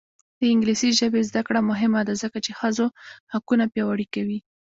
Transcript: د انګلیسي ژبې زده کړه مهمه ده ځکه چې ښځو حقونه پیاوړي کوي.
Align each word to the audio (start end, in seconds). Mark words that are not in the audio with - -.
د 0.39 0.41
انګلیسي 0.53 0.89
ژبې 0.99 1.21
زده 1.29 1.41
کړه 1.47 1.59
مهمه 1.69 2.01
ده 2.07 2.13
ځکه 2.23 2.37
چې 2.45 2.51
ښځو 2.59 2.85
حقونه 3.33 3.65
پیاوړي 3.73 4.07
کوي. 4.13 4.39